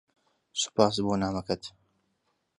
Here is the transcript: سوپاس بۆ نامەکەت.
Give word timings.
سوپاس 0.61 0.95
بۆ 1.05 1.13
نامەکەت. 1.21 1.63